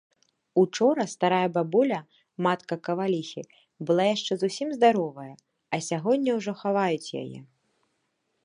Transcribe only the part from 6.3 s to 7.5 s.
ўжо хаваюць яе.